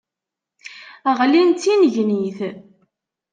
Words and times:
Ɣlin 1.17 1.49
d 1.51 1.55
tinnegnit. 1.61 2.37